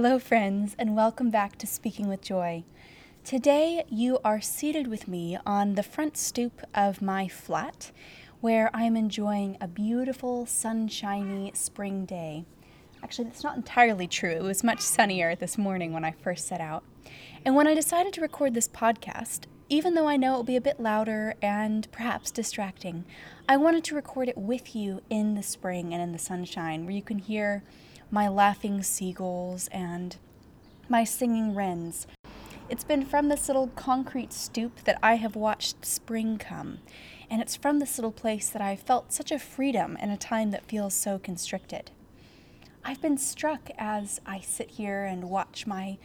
[0.00, 2.62] Hello, friends, and welcome back to Speaking with Joy.
[3.24, 7.90] Today, you are seated with me on the front stoop of my flat,
[8.40, 12.44] where I'm enjoying a beautiful, sunshiny spring day.
[13.02, 14.30] Actually, that's not entirely true.
[14.30, 16.84] It was much sunnier this morning when I first set out.
[17.44, 20.54] And when I decided to record this podcast, even though I know it will be
[20.54, 23.04] a bit louder and perhaps distracting,
[23.48, 26.94] I wanted to record it with you in the spring and in the sunshine, where
[26.94, 27.64] you can hear
[28.10, 30.16] my laughing seagulls, and
[30.88, 32.06] my singing wrens.
[32.68, 36.78] It's been from this little concrete stoop that I have watched spring come,
[37.30, 40.50] and it's from this little place that I've felt such a freedom in a time
[40.50, 41.90] that feels so constricted.
[42.84, 45.98] I've been struck as I sit here and watch my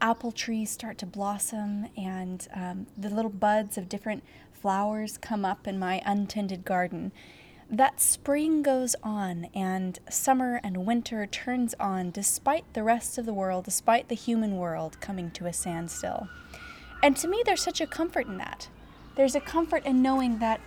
[0.00, 5.66] apple trees start to blossom and um, the little buds of different flowers come up
[5.66, 7.12] in my untended garden
[7.70, 13.34] that spring goes on and summer and winter turns on despite the rest of the
[13.34, 16.28] world, despite the human world coming to a standstill.
[17.02, 18.68] And to me, there's such a comfort in that.
[19.16, 20.60] There's a comfort in knowing that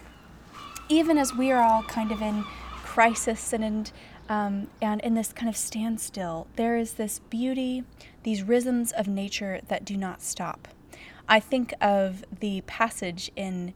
[0.89, 2.43] even as we are all kind of in
[2.83, 3.85] crisis and in,
[4.27, 7.83] um, and in this kind of standstill, there is this beauty,
[8.23, 10.67] these rhythms of nature that do not stop.
[11.27, 13.73] I think of the passage in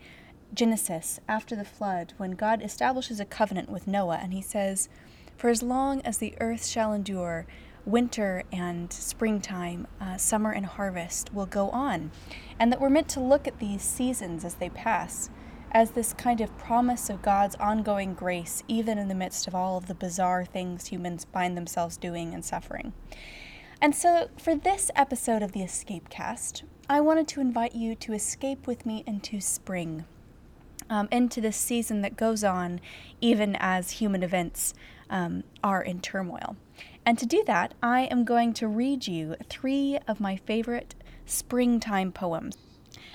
[0.54, 4.88] Genesis, after the flood, when God establishes a covenant with Noah and he says,
[5.36, 7.47] For as long as the earth shall endure,
[7.86, 12.12] winter and springtime, uh, summer and harvest will go on.
[12.59, 15.30] And that we're meant to look at these seasons as they pass
[15.72, 19.75] as this kind of promise of God's ongoing grace, even in the midst of all
[19.75, 22.94] of the bizarre things humans find themselves doing and suffering.
[23.81, 28.14] And so, for this episode of the Escape Cast, I wanted to invite you to
[28.14, 30.06] escape with me into spring
[30.94, 32.80] um, into this season that goes on
[33.20, 34.76] even as human events
[35.09, 36.56] um, are in turmoil.
[37.04, 40.94] And to do that, I am going to read you three of my favorite
[41.26, 42.58] springtime poems.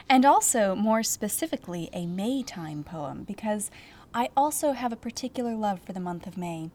[0.08, 3.70] And also, more specifically, a Maytime poem, because
[4.12, 6.70] I also have a particular love for the month of May.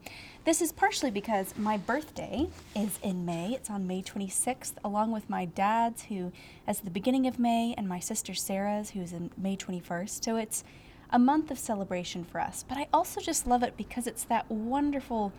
[0.46, 3.52] This is partially because my birthday is in May.
[3.52, 6.32] It's on May 26th, along with my dad's, who
[6.66, 10.24] is the beginning of May, and my sister Sarah's, who's in May 21st.
[10.24, 10.64] So it's
[11.14, 12.64] a month of celebration for us.
[12.68, 15.32] But I also just love it because it's that wonderful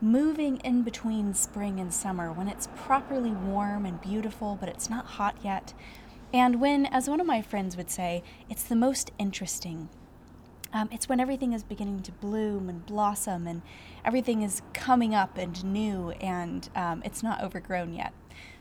[0.00, 5.04] moving in between spring and summer when it's properly warm and beautiful, but it's not
[5.04, 5.74] hot yet.
[6.32, 9.88] And when, as one of my friends would say, it's the most interesting.
[10.72, 13.62] Um, it's when everything is beginning to bloom and blossom and
[14.04, 18.12] everything is coming up and new and um, it's not overgrown yet.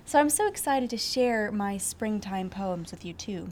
[0.06, 3.50] So I'm so excited to share my springtime poems with you too.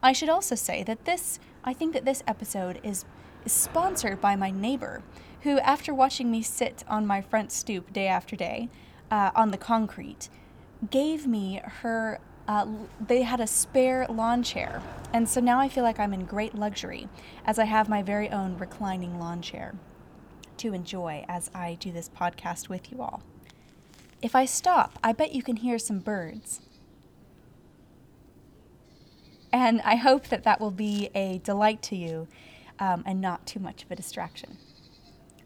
[0.00, 3.04] I should also say that this I think that this episode is,
[3.44, 5.02] is sponsored by my neighbor,
[5.42, 8.68] who, after watching me sit on my front stoop day after day
[9.10, 10.28] uh, on the concrete,
[10.90, 12.20] gave me her.
[12.46, 12.66] Uh,
[13.04, 14.80] they had a spare lawn chair,
[15.12, 17.08] and so now I feel like I'm in great luxury
[17.44, 19.74] as I have my very own reclining lawn chair
[20.58, 23.24] to enjoy as I do this podcast with you all.
[24.22, 26.60] If I stop, I bet you can hear some birds.
[29.56, 32.28] And I hope that that will be a delight to you
[32.78, 34.58] um, and not too much of a distraction.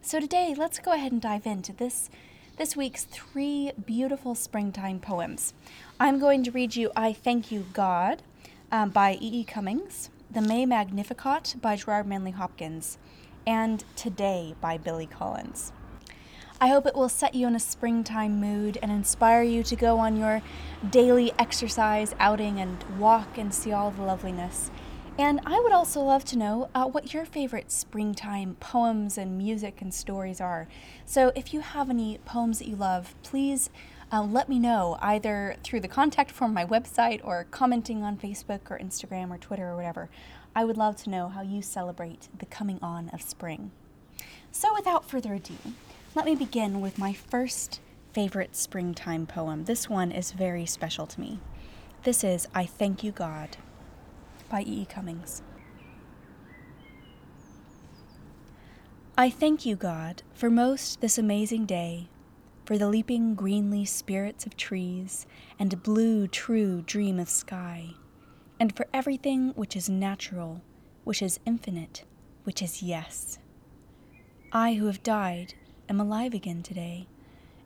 [0.02, 2.10] So today, let's go ahead and dive into this
[2.56, 5.54] this week's three beautiful springtime poems.
[6.00, 8.24] I'm going to read you I Thank You, God
[8.72, 9.42] um, by E.
[9.42, 9.44] E.
[9.44, 12.98] Cummings, The May Magnificat by Gerard Manley Hopkins,
[13.46, 15.72] and Today by Billy Collins.
[16.62, 19.98] I hope it will set you in a springtime mood and inspire you to go
[19.98, 20.42] on your
[20.90, 24.70] daily exercise outing and walk and see all the loveliness.
[25.16, 29.80] And I would also love to know uh, what your favorite springtime poems and music
[29.80, 30.68] and stories are.
[31.06, 33.70] So if you have any poems that you love, please
[34.12, 38.70] uh, let me know either through the contact form my website or commenting on Facebook
[38.70, 40.10] or Instagram or Twitter or whatever.
[40.54, 43.70] I would love to know how you celebrate the coming on of spring.
[44.52, 45.56] So without further ado,
[46.14, 47.80] let me begin with my first
[48.12, 49.64] favorite springtime poem.
[49.64, 51.38] This one is very special to me.
[52.02, 53.56] This is I Thank You, God
[54.48, 54.82] by E.
[54.82, 54.86] E.
[54.86, 55.42] Cummings.
[59.16, 62.08] I thank you, God, for most this amazing day,
[62.64, 65.26] for the leaping greenly spirits of trees
[65.58, 67.90] and blue true dream of sky,
[68.58, 70.62] and for everything which is natural,
[71.04, 72.02] which is infinite,
[72.42, 73.38] which is yes.
[74.52, 75.54] I who have died
[75.90, 77.08] am alive again today,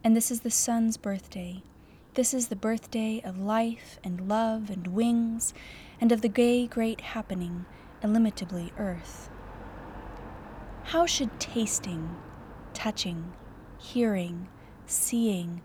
[0.02, 1.62] and this is the sun's birthday.
[2.14, 5.52] This is the birthday of life and love and wings,
[6.00, 7.66] and of the gay great happening,
[8.02, 9.28] illimitably earth.
[10.84, 12.16] How should tasting,
[12.72, 13.34] touching,
[13.78, 14.48] hearing,
[14.86, 15.60] seeing,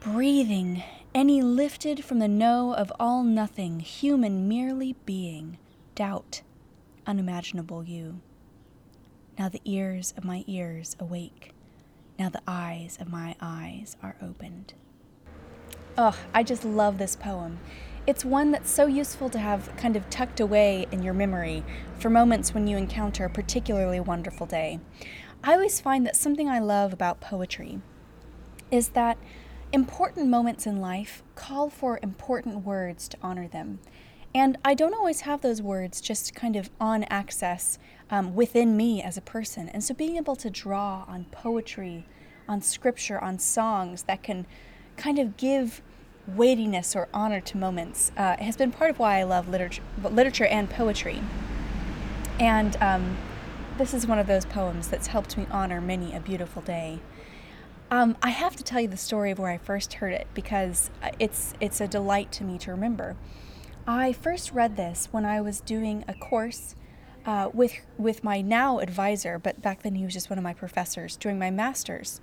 [0.00, 0.82] breathing,
[1.14, 5.58] any lifted from the no of all nothing, human merely being,
[5.94, 6.40] doubt,
[7.06, 8.20] unimaginable you?
[9.38, 11.53] Now the ears of my ears awake.
[12.18, 14.74] Now the eyes of my eyes are opened.
[15.98, 17.58] Oh, I just love this poem.
[18.06, 21.64] It's one that's so useful to have kind of tucked away in your memory
[21.98, 24.78] for moments when you encounter a particularly wonderful day.
[25.42, 27.80] I always find that something I love about poetry
[28.70, 29.18] is that
[29.72, 33.80] important moments in life call for important words to honor them.
[34.34, 37.78] And I don't always have those words just kind of on access
[38.10, 39.68] um, within me as a person.
[39.68, 42.04] And so being able to draw on poetry,
[42.48, 44.46] on scripture, on songs that can
[44.96, 45.82] kind of give
[46.26, 50.46] weightiness or honor to moments uh, has been part of why I love literature, literature
[50.46, 51.22] and poetry.
[52.40, 53.16] And um,
[53.78, 56.98] this is one of those poems that's helped me honor many a beautiful day.
[57.90, 60.90] Um, I have to tell you the story of where I first heard it because
[61.02, 63.14] uh, it's it's a delight to me to remember.
[63.86, 66.74] I first read this when I was doing a course
[67.26, 70.54] uh, with with my now advisor, but back then he was just one of my
[70.54, 72.22] professors during my master's.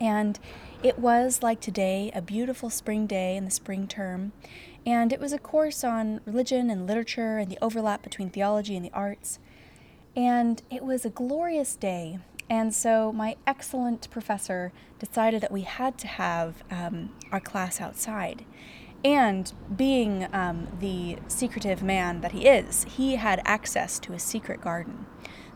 [0.00, 0.38] And
[0.82, 4.32] it was like today, a beautiful spring day in the spring term,
[4.86, 8.84] and it was a course on religion and literature and the overlap between theology and
[8.84, 9.38] the arts.
[10.16, 12.18] And it was a glorious day.
[12.48, 18.44] And so my excellent professor decided that we had to have um, our class outside.
[19.04, 24.60] And being um, the secretive man that he is, he had access to a secret
[24.60, 25.06] garden.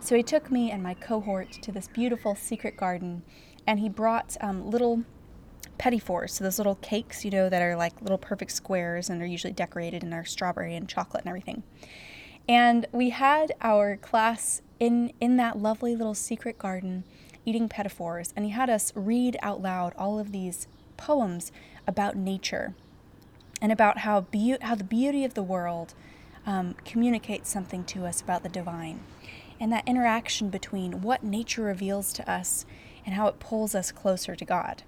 [0.00, 3.22] So he took me and my cohort to this beautiful secret garden,
[3.66, 5.04] and he brought um, little
[5.78, 9.26] petit so those little cakes, you know, that are like little perfect squares and are
[9.26, 11.62] usually decorated in our strawberry and chocolate and everything.
[12.48, 17.04] And we had our class in in that lovely little secret garden
[17.44, 17.90] eating petit
[18.36, 20.66] and he had us read out loud all of these
[20.96, 21.50] poems
[21.86, 22.74] about nature
[23.60, 25.94] and about how be- how the beauty of the world
[26.44, 29.00] um, communicates something to us about the divine,
[29.58, 32.66] and that interaction between what nature reveals to us
[33.04, 34.82] and how it pulls us closer to God.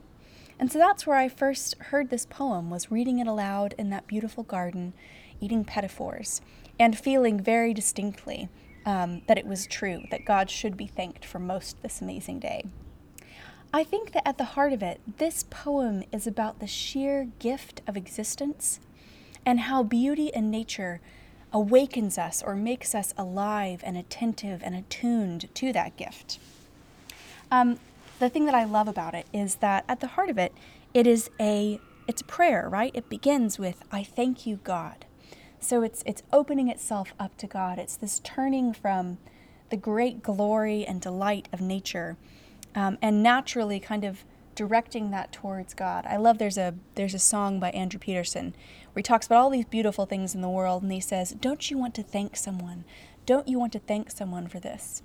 [0.58, 4.08] And so that's where I first heard this poem, was reading it aloud in that
[4.08, 4.92] beautiful garden,
[5.40, 6.40] eating fours,
[6.80, 8.48] and feeling very distinctly
[8.84, 12.64] um, that it was true, that God should be thanked for most this amazing day.
[13.72, 17.82] I think that at the heart of it, this poem is about the sheer gift
[17.86, 18.80] of existence
[19.44, 21.00] and how beauty in nature
[21.52, 26.38] awakens us or makes us alive and attentive and attuned to that gift.
[27.50, 27.78] Um,
[28.18, 30.52] the thing that I love about it is that at the heart of it,
[30.94, 32.90] it is a it's a prayer, right?
[32.94, 35.04] It begins with I thank you, God.
[35.60, 37.78] So it's it's opening itself up to God.
[37.78, 39.18] It's this turning from
[39.70, 42.16] the great glory and delight of nature,
[42.74, 46.04] um, and naturally kind of directing that towards God.
[46.06, 48.56] I love there's a there's a song by Andrew Peterson
[48.92, 51.70] where he talks about all these beautiful things in the world, and he says, "Don't
[51.70, 52.84] you want to thank someone?
[53.24, 55.02] Don't you want to thank someone for this?"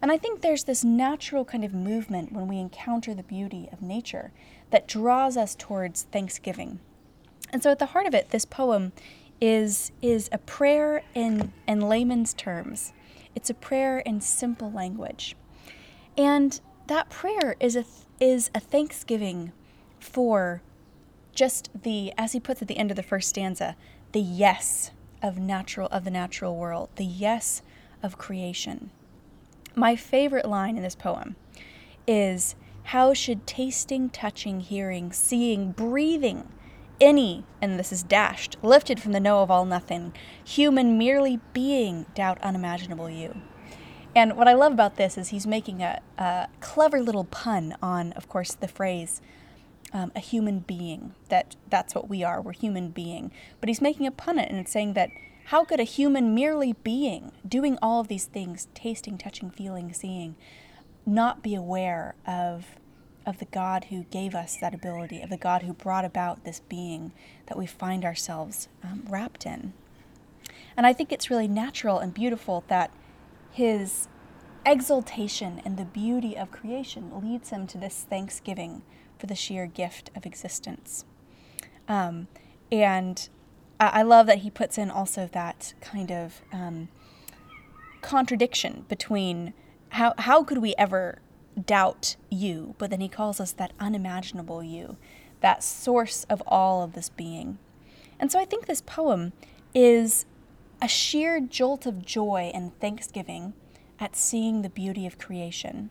[0.00, 3.82] And I think there's this natural kind of movement when we encounter the beauty of
[3.82, 4.32] nature
[4.70, 6.78] that draws us towards thanksgiving.
[7.52, 8.92] And so at the heart of it, this poem
[9.40, 12.92] is is a prayer in in layman's terms.
[13.34, 15.36] It's a prayer in simple language.
[16.16, 17.84] And that prayer is a
[18.20, 19.52] is a thanksgiving
[20.00, 20.62] for
[21.34, 23.76] just the as he puts at the end of the first stanza,
[24.12, 24.90] the yes
[25.22, 27.62] of natural of the natural world, the yes
[28.02, 28.90] of creation.
[29.74, 31.36] My favorite line in this poem
[32.06, 36.48] is How should tasting, touching, hearing, seeing, breathing,
[37.00, 42.06] any, and this is dashed, lifted from the no of all nothing, human merely being,
[42.14, 43.42] doubt unimaginable you?
[44.18, 48.12] And what I love about this is he's making a, a clever little pun on,
[48.14, 49.20] of course, the phrase
[49.92, 51.14] um, a human being.
[51.28, 52.42] That that's what we are.
[52.42, 53.30] We're human being.
[53.60, 55.10] But he's making a pun on it and saying that
[55.46, 60.34] how could a human merely being, doing all of these things, tasting, touching, feeling, seeing,
[61.06, 62.66] not be aware of,
[63.24, 66.58] of the God who gave us that ability, of the God who brought about this
[66.68, 67.12] being
[67.46, 69.74] that we find ourselves um, wrapped in?
[70.76, 72.90] And I think it's really natural and beautiful that
[73.50, 74.08] his
[74.64, 78.82] exaltation and the beauty of creation leads him to this thanksgiving
[79.18, 81.04] for the sheer gift of existence.
[81.88, 82.28] Um,
[82.70, 83.28] and
[83.80, 86.88] I love that he puts in also that kind of um,
[88.02, 89.54] contradiction between
[89.90, 91.20] how, how could we ever
[91.64, 94.96] doubt you, but then he calls us that unimaginable you,
[95.40, 97.58] that source of all of this being.
[98.20, 99.32] And so I think this poem
[99.74, 100.26] is
[100.80, 103.54] a sheer jolt of joy and thanksgiving
[103.98, 105.90] at seeing the beauty of creation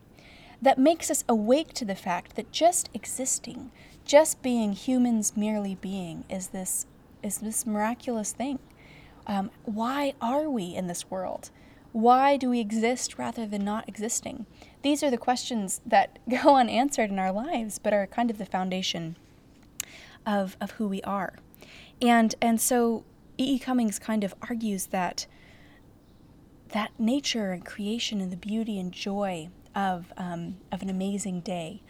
[0.61, 3.71] that makes us awake to the fact that just existing,
[4.05, 6.85] just being humans merely being is this
[7.23, 8.59] is this miraculous thing.
[9.25, 11.49] Um, why are we in this world?
[11.91, 14.45] Why do we exist rather than not existing?
[14.83, 18.45] These are the questions that go unanswered in our lives, but are kind of the
[18.45, 19.17] foundation
[20.25, 21.33] of, of who we are.
[22.01, 23.03] And, and so
[23.37, 23.55] E.
[23.55, 23.59] E.
[23.59, 25.27] Cummings kind of argues that
[26.69, 31.81] that nature and creation and the beauty and joy of, um, of an amazing day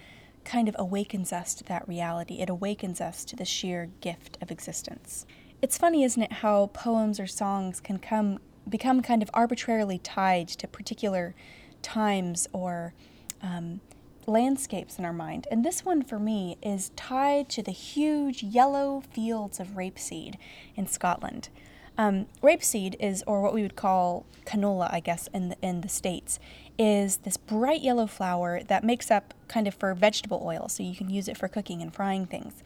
[0.43, 2.35] kind of awakens us to that reality.
[2.35, 5.25] It awakens us to the sheer gift of existence.
[5.61, 8.39] It's funny, isn't it, how poems or songs can come
[8.69, 11.33] become kind of arbitrarily tied to particular
[11.81, 12.93] times or
[13.41, 13.79] um,
[14.27, 15.47] landscapes in our mind.
[15.49, 20.35] And this one for me is tied to the huge yellow fields of rapeseed
[20.75, 21.49] in Scotland.
[21.97, 25.89] Um, rapeseed is, or what we would call canola, I guess, in the, in the
[25.89, 26.39] States,
[26.77, 30.95] is this bright yellow flower that makes up kind of for vegetable oil, so you
[30.95, 32.61] can use it for cooking and frying things.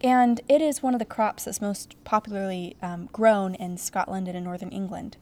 [0.00, 4.36] And it is one of the crops that's most popularly um, grown in Scotland and
[4.36, 5.16] in northern England.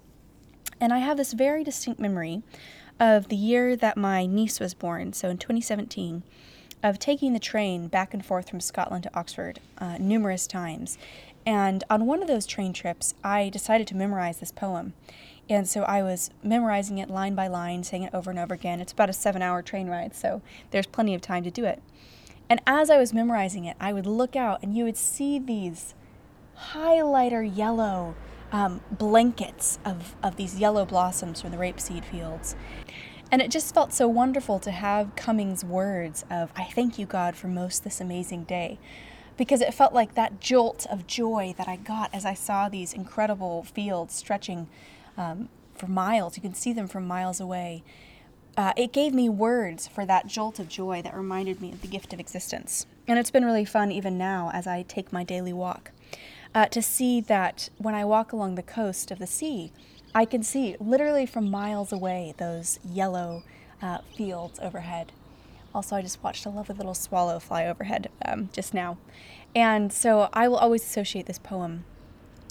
[0.79, 2.43] And I have this very distinct memory
[2.99, 6.23] of the year that my niece was born, so in 2017,
[6.83, 10.99] of taking the train back and forth from Scotland to Oxford uh, numerous times.
[11.45, 14.95] And on one of those train trips, I decided to memorize this poem.
[15.49, 18.81] And so I was memorizing it line by line, saying it over and over again.
[18.81, 21.83] It's about a seven hour train ride, so there's plenty of time to do it.
[22.49, 25.95] And as I was memorizing it, I would look out and you would see these
[26.73, 28.15] highlighter yellow
[28.53, 32.57] um, blankets of, of these yellow blossoms from the rapeseed fields.
[33.31, 37.35] And it just felt so wonderful to have Cummings' words of, I thank you, God,
[37.35, 38.79] for most this amazing day.
[39.37, 42.93] Because it felt like that jolt of joy that I got as I saw these
[42.93, 44.69] incredible fields stretching
[45.19, 46.37] um, for miles.
[46.37, 47.83] You can see them from miles away.
[48.57, 51.89] Uh, it gave me words for that jolt of joy that reminded me of the
[51.89, 52.87] gift of existence.
[53.07, 55.91] And it's been really fun even now as I take my daily walk
[56.57, 59.73] uh, to see that when I walk along the coast of the sea,
[60.15, 63.43] I can see literally from miles away those yellow
[63.83, 65.13] uh, fields overhead.
[65.75, 68.97] Also, I just watched a lovely little swallow fly overhead um, just now.
[69.55, 71.85] And so I will always associate this poem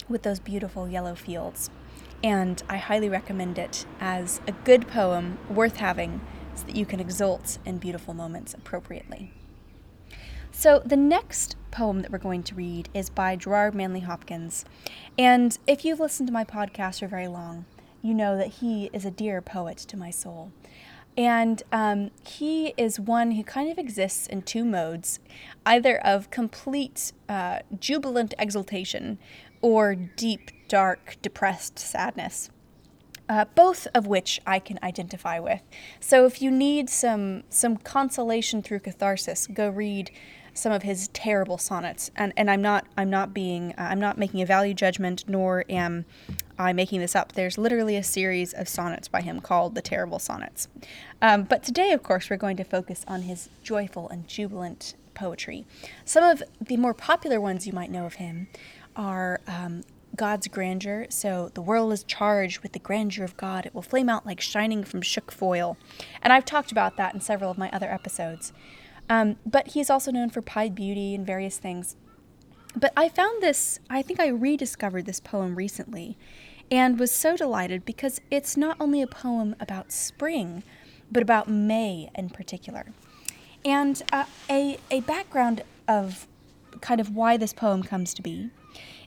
[0.08, 1.68] with those beautiful yellow fields.
[2.22, 6.20] And I highly recommend it as a good poem worth having
[6.54, 9.32] so that you can exult in beautiful moments appropriately.
[10.58, 14.64] So, the next poem that we're going to read is by Gerard Manley Hopkins.
[15.18, 17.66] And if you've listened to my podcast for very long,
[18.00, 20.52] you know that he is a dear poet to my soul.
[21.14, 25.20] And um, he is one who kind of exists in two modes
[25.66, 29.18] either of complete uh, jubilant exultation
[29.60, 32.48] or deep, dark, depressed sadness.
[33.28, 35.60] Uh, both of which I can identify with.
[35.98, 40.12] So if you need some some consolation through catharsis, go read
[40.56, 42.10] some of his terrible sonnets.
[42.16, 45.64] And and I'm not I'm not being uh, I'm not making a value judgment, nor
[45.68, 46.04] am
[46.58, 47.32] I making this up.
[47.32, 50.68] There's literally a series of sonnets by him called the Terrible Sonnets.
[51.20, 55.66] Um, but today, of course, we're going to focus on his joyful and jubilant poetry.
[56.04, 58.48] Some of the more popular ones you might know of him
[58.94, 59.82] are um,
[60.16, 61.06] God's grandeur.
[61.10, 63.66] So the world is charged with the grandeur of God.
[63.66, 65.76] It will flame out like shining from shook foil.
[66.22, 68.52] And I've talked about that in several of my other episodes.
[69.08, 71.96] Um, but he's also known for Pied Beauty and various things.
[72.74, 76.18] But I found this, I think I rediscovered this poem recently
[76.70, 80.62] and was so delighted because it's not only a poem about spring,
[81.10, 82.86] but about May in particular.
[83.64, 86.26] And uh, a, a background of
[86.80, 88.50] kind of why this poem comes to be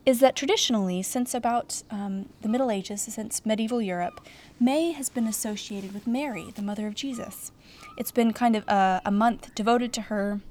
[0.10, 4.26] is that traditionally, since about um, the Middle Ages, since medieval Europe,
[4.60, 7.52] May has been associated with Mary, the mother of Jesus.
[7.96, 10.42] It's been kind of a, a month devoted to her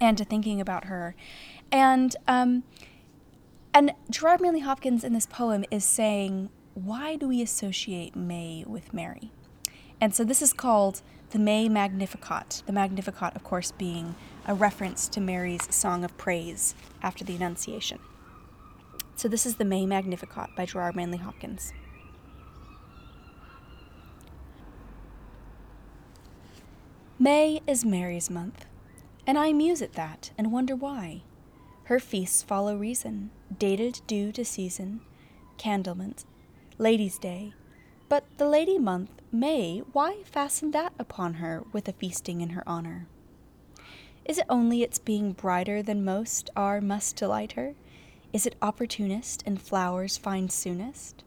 [0.00, 1.14] and to thinking about her.
[1.70, 2.64] And um,
[3.72, 8.92] and Gerard Manley Hopkins in this poem is saying, why do we associate May with
[8.92, 9.30] Mary?
[10.00, 12.64] And so this is called the May Magnificat.
[12.66, 18.00] The Magnificat, of course, being a reference to Mary's song of praise after the Annunciation.
[19.22, 21.72] So this is the May Magnificat by Gerard Manley Hopkins.
[27.20, 28.66] May is Mary's month,
[29.24, 31.22] and I muse at that and wonder why.
[31.84, 35.02] Her feasts follow reason, dated due to season,
[35.56, 36.24] Candlemas,
[36.76, 37.52] Ladies' Day.
[38.08, 42.64] But the Lady month, May, why fasten that upon her with a feasting in her
[42.66, 43.06] honor?
[44.24, 47.76] Is it only its being brighter than most are must delight her?
[48.32, 51.22] Is it opportunist and flowers find soonest?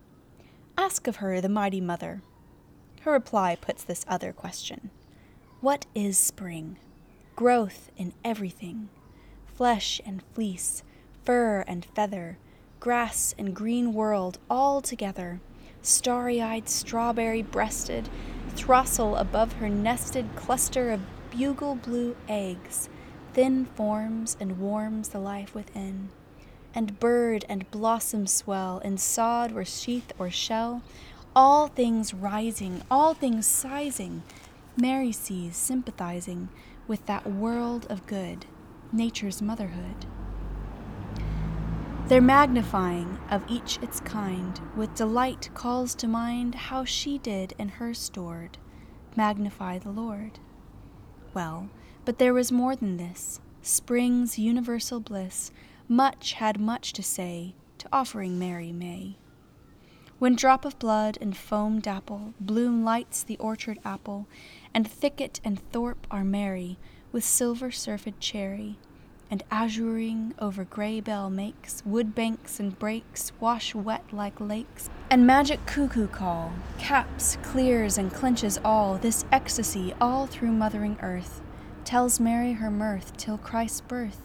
[0.76, 2.24] Ask of her the mighty mother.
[3.02, 4.90] Her reply puts this other question
[5.62, 6.78] What is spring?
[7.36, 8.90] Growth in everything
[9.46, 10.84] flesh and fleece,
[11.24, 12.38] fur and feather,
[12.80, 15.40] grass and green world all together,
[15.84, 18.10] starry eyed, strawberry breasted,
[18.50, 22.90] throstle above her nested cluster of bugle blue eggs,
[23.34, 26.10] thin forms and warms the life within.
[26.75, 30.84] And bird and blossom swell in sod or sheath or shell,
[31.36, 34.22] all things rising, all things sizing,
[34.77, 36.50] Mary sees sympathizing
[36.86, 38.46] with that world of good
[38.91, 40.05] nature's motherhood.
[42.08, 47.70] Their magnifying of each its kind with delight calls to mind how she did in
[47.70, 48.58] her stored
[49.15, 50.39] magnify the Lord.
[51.34, 51.70] Well,
[52.03, 53.39] but there was more than this.
[53.62, 55.51] Spring's universal bliss
[55.88, 59.18] much had much to say to offering Mary May.
[60.18, 64.27] When drop of blood and foam dapple, bloom lights the orchard apple,
[64.74, 66.77] and thicket and thorpe are merry
[67.12, 68.80] with silver surfed cherry,
[69.30, 75.27] and azuring over gray bell makes wood banks and brakes wash wet like lakes, and
[75.27, 81.42] magic cuckoo call caps, clears, and clinches all this ecstasy all through mothering earth,
[81.84, 84.25] tells Mary her mirth till Christ's birth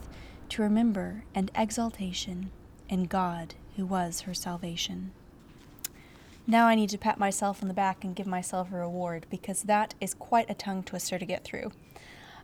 [0.50, 2.50] to remember and exaltation
[2.88, 5.12] in God who was her salvation.
[6.46, 9.62] Now I need to pat myself on the back and give myself a reward because
[9.62, 11.70] that is quite a tongue twister to get through.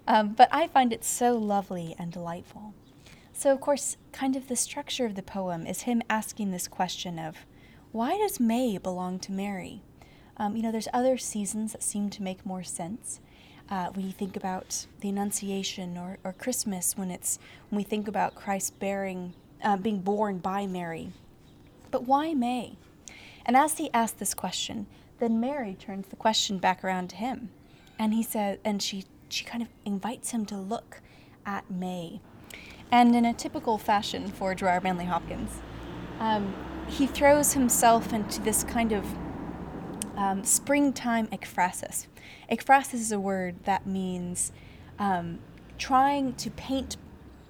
[0.07, 2.74] Um, but I find it so lovely and delightful.
[3.33, 7.18] So, of course, kind of the structure of the poem is him asking this question
[7.18, 7.44] of
[7.92, 9.83] why does May belong to Mary?
[10.37, 13.20] Um, you know, there's other seasons that seem to make more sense.
[13.68, 18.07] Uh, when you think about the Annunciation or, or Christmas, when it's when we think
[18.07, 21.11] about Christ bearing, uh, being born by Mary.
[21.90, 22.76] But why May?
[23.44, 24.87] And as he asks this question,
[25.18, 27.50] then Mary turns the question back around to him,
[27.98, 31.00] and he said, and she she kind of invites him to look
[31.44, 32.20] at May.
[32.90, 35.61] And in a typical fashion for Gerard Manley Hopkins,
[36.20, 36.55] um,
[36.88, 39.05] he throws himself into this kind of
[40.16, 42.07] um, springtime ekphrasis.
[42.50, 44.52] Ekphrasis is a word that means
[44.98, 45.38] um,
[45.79, 46.96] trying to paint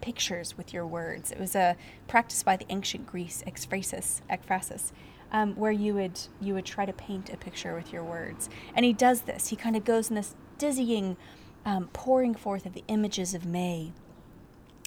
[0.00, 1.33] pictures with your words.
[1.33, 1.76] It was a
[2.07, 4.92] practice by the ancient Greece, ekphrasis, ekphrasis,
[5.33, 8.48] um, where you would you would try to paint a picture with your words.
[8.74, 9.48] And he does this.
[9.48, 11.16] He kind of goes in this dizzying
[11.64, 13.92] um, pouring forth of the images of May.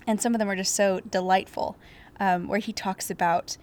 [0.07, 1.77] And some of them are just so delightful,
[2.19, 3.57] um, where he talks about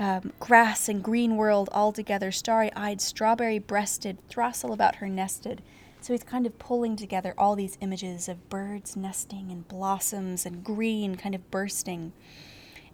[0.00, 5.62] um, grass and green world all together, starry eyed, strawberry breasted, throstle about her nested.
[6.00, 10.62] So he's kind of pulling together all these images of birds nesting and blossoms and
[10.62, 12.12] green kind of bursting.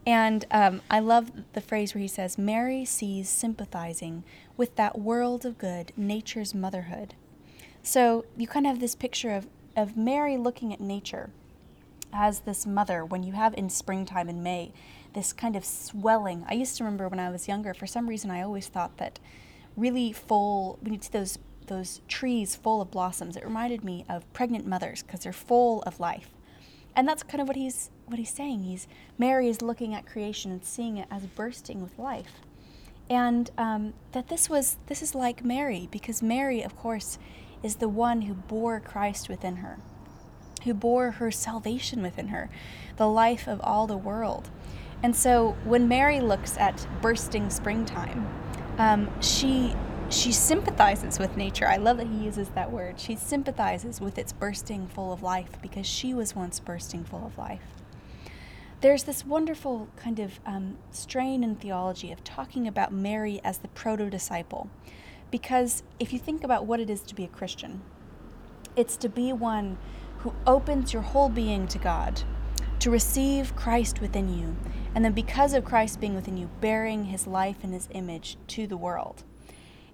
[0.07, 4.25] And um, I love the phrase where he says, Mary sees sympathizing
[4.57, 7.15] with that world of good, nature's motherhood.
[7.83, 11.31] So you kind of have this picture of, of Mary looking at nature
[12.13, 14.73] as this mother when you have in springtime in May
[15.15, 16.45] this kind of swelling.
[16.49, 19.19] I used to remember when I was younger, for some reason, I always thought that
[19.77, 24.31] really full, when you see those, those trees full of blossoms, it reminded me of
[24.33, 26.31] pregnant mothers because they're full of life.
[26.97, 28.63] And that's kind of what he's what he's saying.
[28.63, 28.87] He's
[29.19, 32.41] Mary is looking at creation and seeing it as bursting with life,
[33.11, 37.19] and um, that this was this is like Mary because Mary, of course,
[37.63, 39.79] is the one who bore Christ within her,
[40.63, 42.49] who bore her salvation within her,
[42.97, 44.51] the life of all the world.
[45.05, 48.27] And so when Mary looks at bursting springtime,
[48.79, 49.77] um, she
[50.09, 51.67] she sympathizes with nature.
[51.67, 52.99] I love that he uses that word.
[52.99, 57.37] She sympathizes with its bursting full of life because she was once bursting full of
[57.37, 57.61] life.
[58.81, 63.69] There's this wonderful kind of um, strain in theology of talking about Mary as the
[63.69, 64.71] proto disciple.
[65.31, 67.83] Because if you think about what it is to be a Christian,
[68.75, 69.77] it's to be one
[70.21, 72.23] who opens your whole being to God,
[72.79, 74.57] to receive Christ within you,
[74.95, 78.67] and then because of Christ being within you, bearing his life and his image to
[78.67, 79.25] the world.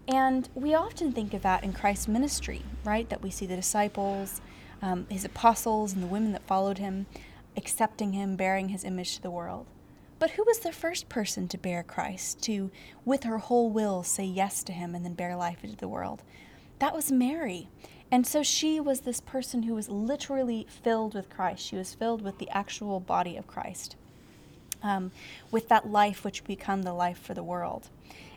[0.06, 3.08] And we often think of that in Christ's ministry, right?
[3.08, 4.40] That we see the disciples,
[4.82, 7.06] um, his apostles, and the women that followed him,
[7.56, 9.66] accepting him, bearing his image to the world.
[10.18, 12.70] But who was the first person to bear Christ, to,
[13.04, 16.22] with her whole will, say yes to him and then bear life into the world?
[16.78, 17.68] That was Mary.
[18.10, 21.64] And so she was this person who was literally filled with Christ.
[21.64, 23.96] She was filled with the actual body of Christ,
[24.82, 25.12] um,
[25.50, 27.88] with that life which become the life for the world.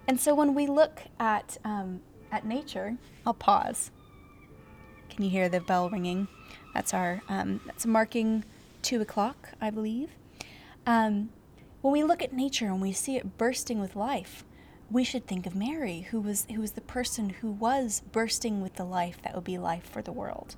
[0.08, 2.02] And so when we look at um,
[2.32, 3.92] at nature, I'll pause.
[5.10, 6.28] Can you hear the bell ringing?
[6.74, 8.44] That's our um, that's marking
[8.82, 10.10] two o'clock, I believe.
[10.86, 11.30] Um,
[11.82, 14.44] when we look at nature and we see it bursting with life,
[14.90, 18.76] we should think of Mary, who was who was the person who was bursting with
[18.76, 20.56] the life that would be life for the world.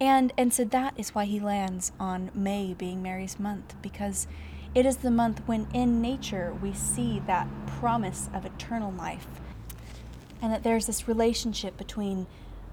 [0.00, 4.26] And and so that is why he lands on May being Mary's month because
[4.74, 9.26] it is the month when in nature we see that promise of eternal life.
[10.40, 12.26] And that there's this relationship between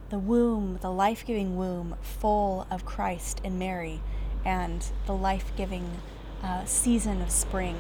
[0.10, 4.02] the womb, the life-giving womb full of Christ and Mary
[4.44, 5.90] and the life-giving
[6.44, 7.76] uh, season of spring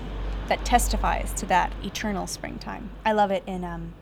[0.47, 2.89] that testifies to that eternal springtime.
[3.05, 3.93] I love it in um,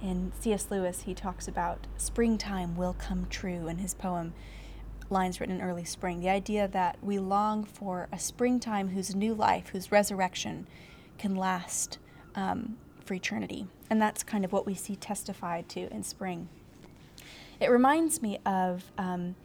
[0.00, 0.70] in C.S.
[0.70, 1.02] Lewis.
[1.02, 4.34] He talks about springtime will come true in his poem
[5.10, 6.20] Lines Written in Early Spring.
[6.20, 10.66] The idea that we long for a springtime whose new life, whose resurrection,
[11.18, 11.98] can last
[12.34, 16.48] um, for eternity, and that's kind of what we see testified to in spring.
[17.60, 19.36] It reminds me of um,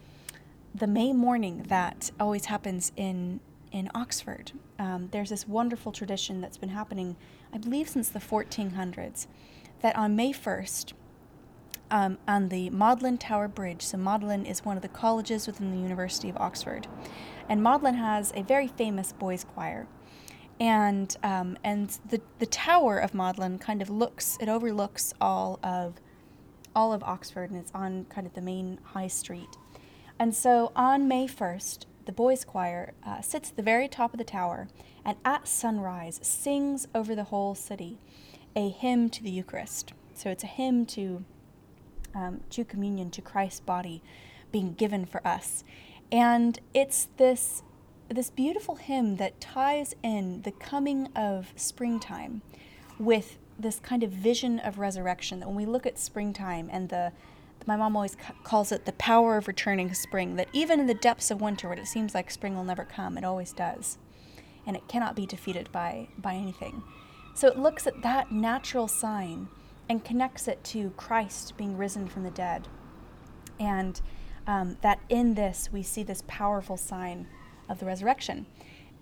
[0.74, 3.40] the May morning that always happens in
[3.72, 4.52] in Oxford.
[4.78, 7.16] Um, there's this wonderful tradition that's been happening,
[7.52, 9.26] I believe, since the 1400s,
[9.80, 10.92] that on May 1st,
[11.90, 15.78] um, on the Magdalen Tower Bridge, so Magdalen is one of the colleges within the
[15.78, 16.86] University of Oxford,
[17.48, 19.86] and Magdalen has a very famous boys' choir.
[20.58, 25.94] And um, and the the tower of Magdalen kind of looks it overlooks all of
[26.74, 29.56] all of Oxford and it's on kind of the main high street.
[30.18, 34.18] And so on May 1st, the boys' choir uh, sits at the very top of
[34.18, 34.68] the tower
[35.04, 37.98] and at sunrise sings over the whole city
[38.54, 39.92] a hymn to the Eucharist.
[40.14, 41.24] So it's a hymn to
[42.14, 44.02] um, to communion, to Christ's body
[44.52, 45.64] being given for us,
[46.10, 47.62] and it's this
[48.08, 52.42] this beautiful hymn that ties in the coming of springtime
[52.98, 55.38] with this kind of vision of resurrection.
[55.38, 57.12] That when we look at springtime and the
[57.66, 61.30] my mom always calls it the power of returning spring, that even in the depths
[61.30, 63.98] of winter, when it seems like spring will never come, it always does.
[64.66, 66.82] And it cannot be defeated by, by anything.
[67.34, 69.48] So it looks at that natural sign
[69.90, 72.68] and connects it to Christ being risen from the dead.
[73.58, 74.00] And
[74.46, 77.26] um, that in this we see this powerful sign
[77.68, 78.46] of the resurrection.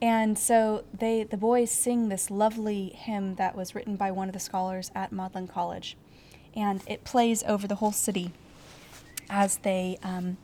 [0.01, 4.33] And so they, the boys sing this lovely hymn that was written by one of
[4.33, 5.94] the scholars at Magdalen College.
[6.57, 8.33] And it plays over the whole city
[9.29, 10.38] as they um,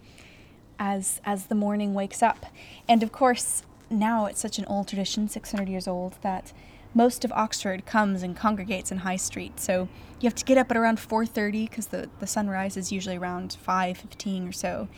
[0.79, 2.45] as as the morning wakes up.
[2.87, 6.53] And of course, now it's such an old tradition, 600 years old, that
[6.95, 9.61] most of Oxford comes and congregates in High Street.
[9.61, 9.89] So
[10.21, 13.57] you have to get up at around 4:30 because the the sunrise is usually around
[13.61, 14.89] 5:15 or so,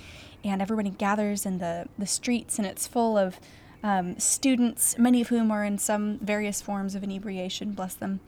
[0.44, 3.40] and everybody gathers in the the streets, and it's full of
[3.82, 7.72] um, students, many of whom are in some various forms of inebriation.
[7.72, 8.20] Bless them.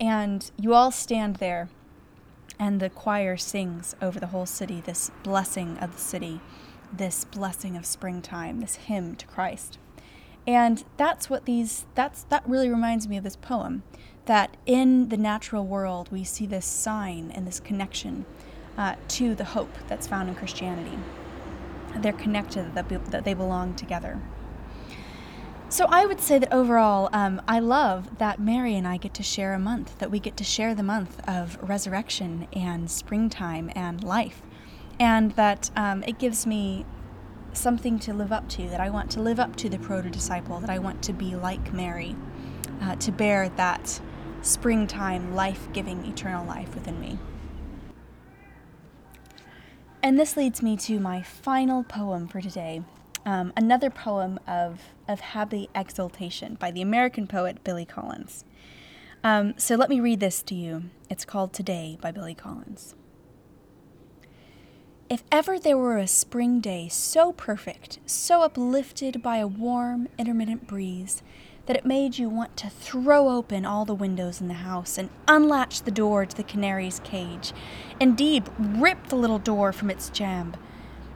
[0.00, 1.68] And you all stand there
[2.58, 6.40] and the choir sings over the whole city this blessing of the city,
[6.92, 9.78] this blessing of springtime, this hymn to Christ.
[10.48, 13.82] And that's what these that's that really reminds me of this poem
[14.24, 18.24] that in the natural world we see this sign and this connection
[18.78, 20.98] uh, to the hope that's found in Christianity.
[21.98, 24.20] They're connected, that, be, that they belong together.
[25.68, 29.22] So I would say that overall, um, I love that Mary and I get to
[29.22, 34.02] share a month, that we get to share the month of resurrection and springtime and
[34.02, 34.40] life,
[34.98, 36.86] and that um, it gives me
[37.52, 40.60] something to live up to, that I want to live up to the proto disciple,
[40.60, 42.16] that I want to be like Mary,
[42.82, 44.00] uh, to bear that
[44.42, 47.18] springtime, life giving, eternal life within me.
[50.02, 52.82] And this leads me to my final poem for today,
[53.26, 58.44] um, another poem of, of happy exultation by the American poet Billy Collins.
[59.24, 60.84] Um, so let me read this to you.
[61.10, 62.94] It's called Today by Billy Collins.
[65.10, 70.66] If ever there were a spring day so perfect, so uplifted by a warm, intermittent
[70.66, 71.22] breeze,
[71.64, 75.08] that it made you want to throw open all the windows in the house and
[75.26, 77.54] unlatch the door to the canary's cage,
[77.98, 80.54] indeed, rip the little door from its jamb,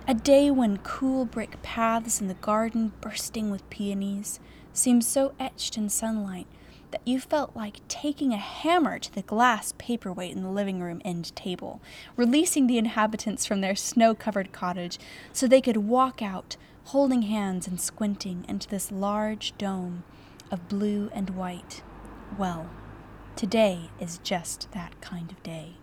[0.09, 4.41] a day when cool brick paths in the garden bursting with peonies
[4.73, 6.47] seemed so etched in sunlight
[6.93, 11.03] that you felt like taking a hammer to the glass paperweight in the living room
[11.05, 11.81] end table,
[12.17, 14.99] releasing the inhabitants from their snow covered cottage
[15.33, 20.05] so they could walk out, holding hands and squinting into this large dome
[20.51, 21.83] of blue and white.
[22.39, 22.71] Well,
[23.35, 25.77] today is just that kind of day.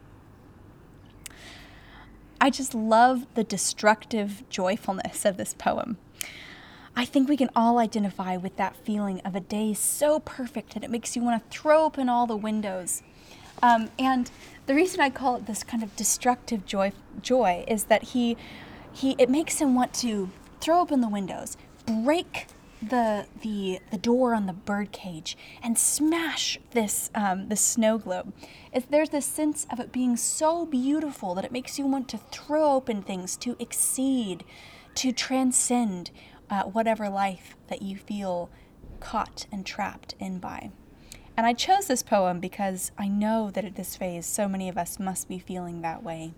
[2.42, 5.98] I just love the destructive joyfulness of this poem.
[6.96, 10.84] I think we can all identify with that feeling of a day so perfect that
[10.84, 13.04] it makes you want to throw open all the windows.
[13.62, 14.30] Um, and
[14.66, 18.38] the reason I call it this kind of destructive joy, joy is that he,
[18.94, 20.30] he, it makes him want to
[20.62, 22.48] throw open the windows, break
[22.82, 28.34] the the the door on the bird cage and smash this um, the snow globe.
[28.74, 32.18] If there's this sense of it being so beautiful that it makes you want to
[32.18, 34.46] throw open things, to exceed,
[34.96, 36.12] to transcend
[36.50, 38.50] uh, whatever life that you feel
[39.00, 40.72] caught and trapped in by.
[41.38, 44.78] And I chose this poem because I know that at this phase, so many of
[44.78, 46.34] us must be feeling that way.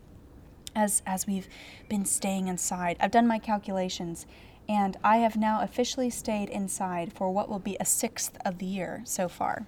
[0.75, 1.49] As, as we've
[1.89, 4.25] been staying inside, I've done my calculations,
[4.69, 8.65] and I have now officially stayed inside for what will be a sixth of the
[8.67, 9.65] year so far.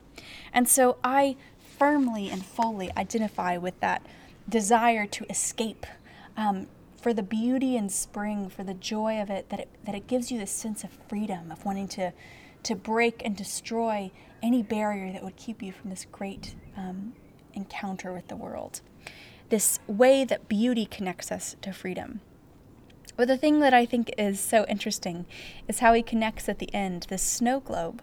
[0.53, 1.35] And so I
[1.77, 4.05] firmly and fully identify with that
[4.47, 5.85] desire to escape,
[6.37, 6.67] um,
[7.03, 10.31] for the beauty in spring, for the joy of it, that it, that it gives
[10.31, 12.13] you this sense of freedom, of wanting to,
[12.63, 14.09] to break and destroy
[14.41, 17.11] any barrier that would keep you from this great um,
[17.53, 18.79] encounter with the world.
[19.49, 22.21] This way that beauty connects us to freedom.
[23.17, 25.25] But the thing that I think is so interesting
[25.67, 28.01] is how he connects at the end the snow globe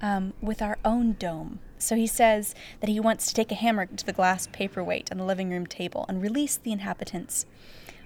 [0.00, 1.58] um, with our own dome.
[1.76, 5.18] So he says that he wants to take a hammer to the glass paperweight on
[5.18, 7.44] the living room table and release the inhabitants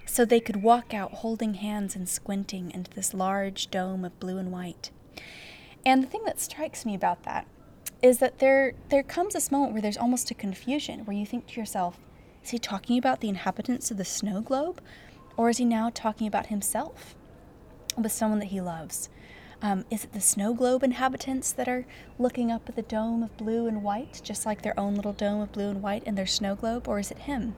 [0.09, 4.37] so they could walk out holding hands and squinting into this large dome of blue
[4.37, 4.91] and white.
[5.85, 7.47] And the thing that strikes me about that
[8.01, 11.47] is that there there comes this moment where there's almost a confusion where you think
[11.47, 11.99] to yourself,
[12.43, 14.81] is he talking about the inhabitants of the snow globe?
[15.37, 17.15] Or is he now talking about himself
[17.97, 19.09] with someone that he loves?
[19.61, 21.85] Um, is it the snow globe inhabitants that are
[22.17, 25.41] looking up at the dome of blue and white, just like their own little dome
[25.41, 27.55] of blue and white in their snow globe, or is it him?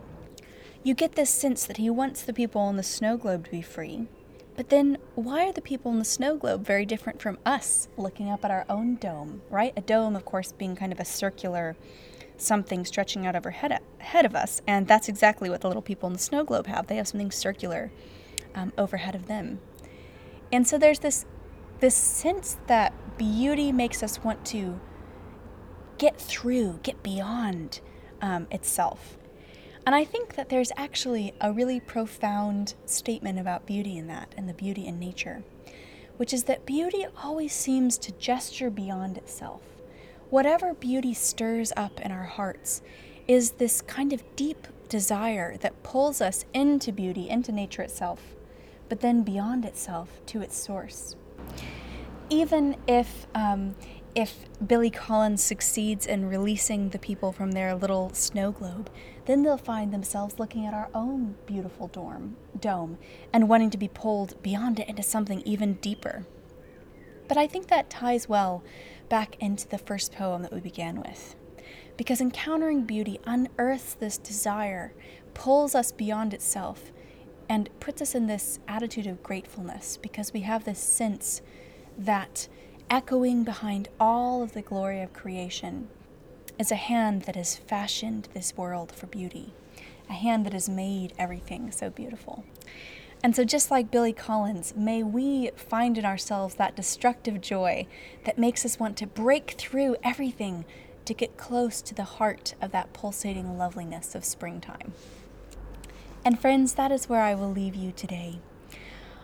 [0.84, 3.62] You get this sense that he wants the people in the snow globe to be
[3.62, 4.08] free.
[4.56, 8.30] But then, why are the people in the snow globe very different from us looking
[8.30, 9.74] up at our own dome, right?
[9.78, 11.76] A dome, of course, being kind of a circular
[12.38, 16.14] something stretching out overhead ahead of us, and that's exactly what the little people in
[16.14, 16.88] the snow globe have.
[16.88, 17.92] They have something circular
[18.56, 19.60] um, overhead of them.
[20.52, 21.26] And so there's this
[21.80, 24.80] this sense that beauty makes us want to
[25.98, 27.82] get through, get beyond
[28.22, 29.18] um, itself.
[29.86, 34.48] And I think that there's actually a really profound statement about beauty in that, and
[34.48, 35.44] the beauty in nature,
[36.18, 39.62] which is that beauty always seems to gesture beyond itself.
[40.30, 42.82] Whatever beauty stirs up in our hearts
[43.28, 48.36] is this kind of deep desire that pulls us into beauty, into nature itself,
[48.88, 51.16] but then beyond itself to its source.
[52.30, 53.76] Even if um,
[54.14, 58.90] if Billy Collins succeeds in releasing the people from their little snow globe,
[59.26, 62.98] then they'll find themselves looking at our own beautiful dorm, dome
[63.32, 66.26] and wanting to be pulled beyond it into something even deeper.
[67.28, 68.64] But I think that ties well
[69.08, 71.36] back into the first poem that we began with.
[71.96, 74.94] Because encountering beauty unearths this desire,
[75.34, 76.92] pulls us beyond itself,
[77.48, 81.42] and puts us in this attitude of gratefulness because we have this sense
[81.98, 82.48] that
[82.92, 85.88] echoing behind all of the glory of creation
[86.60, 89.54] is a hand that has fashioned this world for beauty,
[90.10, 92.44] a hand that has made everything so beautiful.
[93.24, 97.88] And so, just like Billy Collins, may we find in ourselves that destructive joy
[98.26, 100.66] that makes us want to break through everything
[101.06, 104.92] to get close to the heart of that pulsating loveliness of springtime.
[106.26, 108.40] And, friends, that is where I will leave you today.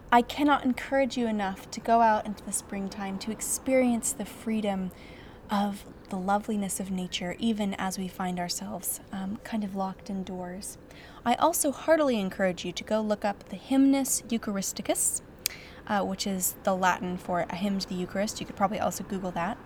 [0.10, 4.92] I cannot encourage you enough to go out into the springtime to experience the freedom
[5.50, 10.78] of the loveliness of nature, even as we find ourselves um, kind of locked indoors.
[11.26, 15.22] I also heartily encourage you to go look up the Hymnus Eucharisticus,
[15.88, 18.40] uh, which is the Latin for a hymn to the Eucharist.
[18.40, 19.58] You could probably also Google that.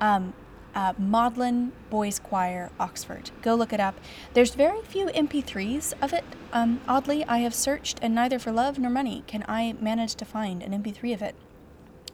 [0.00, 0.34] Um,
[0.74, 3.30] uh, Magdalen Boys Choir, Oxford.
[3.42, 3.98] Go look it up.
[4.32, 6.24] There's very few MP3s of it.
[6.52, 10.24] Um, oddly, I have searched, and neither for love nor money can I manage to
[10.24, 11.34] find an MP3 of it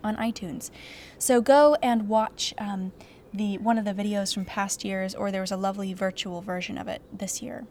[0.02, 0.70] on iTunes.
[1.18, 2.92] So go and watch um,
[3.32, 6.78] the one of the videos from past years, or there was a lovely virtual version
[6.78, 7.66] of it this year.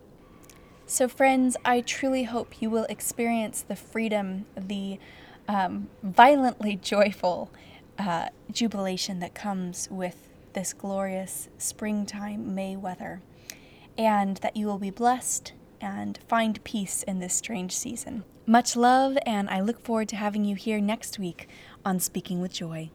[0.86, 5.00] So, friends, I truly hope you will experience the freedom, the
[5.48, 7.52] um, violently joyful
[8.00, 13.22] uh, jubilation that comes with this glorious springtime May weather,
[13.98, 18.24] and that you will be blessed and find peace in this strange season.
[18.46, 21.48] Much love, and I look forward to having you here next week
[21.86, 22.90] on Speaking with Joy.